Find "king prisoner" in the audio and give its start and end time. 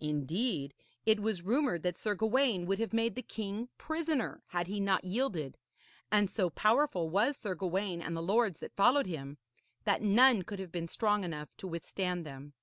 3.22-4.42